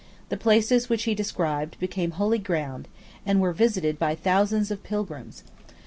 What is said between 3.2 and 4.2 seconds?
and were visited by